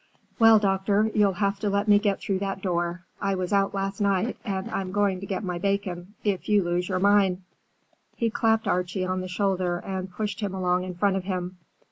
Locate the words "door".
2.63-3.05